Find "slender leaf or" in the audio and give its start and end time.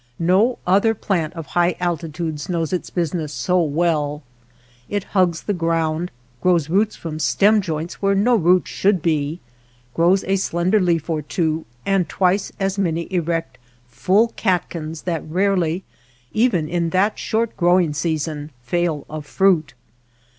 10.37-11.21